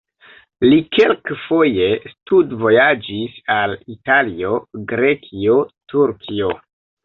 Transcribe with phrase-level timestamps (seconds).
[0.69, 4.57] Li kelkfoje studvojaĝis al Italio,
[4.95, 5.63] Grekio,
[5.95, 6.53] Turkio.